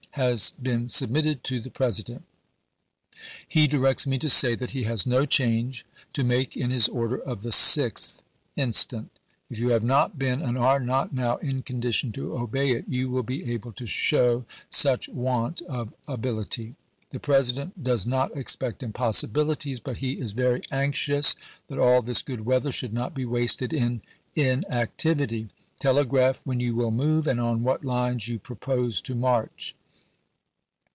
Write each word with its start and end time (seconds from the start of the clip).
has 0.15 0.51
been 0.61 0.89
submitted 0.89 1.41
to 1.41 1.61
the 1.61 1.69
President. 1.69 2.25
He 3.47 3.65
directs 3.65 4.05
me 4.05 4.17
to 4.19 4.27
say 4.27 4.55
that 4.55 4.71
he 4.71 4.83
has 4.83 5.07
no 5.07 5.25
change 5.25 5.85
to 6.11 6.25
make 6.25 6.57
in 6.57 6.69
his 6.69 6.89
order 6.89 7.15
of 7.17 7.43
the 7.43 7.49
6th 7.51 8.19
instant. 8.57 9.09
If 9.49 9.57
you 9.57 9.69
have 9.69 9.85
not 9.85 10.19
been 10.19 10.41
and 10.41 10.57
are 10.57 10.81
not 10.81 11.13
now 11.13 11.37
in 11.37 11.61
condition 11.61 12.11
to 12.11 12.33
obey 12.35 12.71
it 12.71 12.89
you 12.89 13.09
will 13.09 13.23
be 13.23 13.53
able 13.53 13.71
to 13.71 13.87
show 13.87 14.43
such 14.69 15.07
want 15.07 15.61
of 15.61 15.93
ability. 16.09 16.75
The 17.11 17.19
President 17.21 17.81
does 17.81 18.05
not 18.05 18.35
expect 18.35 18.83
impossibilities, 18.83 19.79
but 19.79 19.99
he 19.99 20.19
is 20.19 20.33
very 20.33 20.61
anxious 20.71 21.37
that 21.69 21.79
all 21.79 22.01
this 22.01 22.21
good 22.21 22.43
weather 22.45 22.73
should 22.73 22.91
not 22.91 23.13
be 23.15 23.23
wasted 23.23 23.71
in 23.71 24.01
inactivity. 24.35 25.47
Telegraph 25.79 26.41
when 26.43 26.59
you 26.59 26.75
will 26.75 26.91
move 26.91 27.27
and 27.27 27.39
on 27.39 27.63
what 27.63 27.85
lines 27.85 28.27
you 28.27 28.39
Ibid. 28.39 28.43
propose 28.43 28.99
to 29.03 29.15
march. 29.15 29.73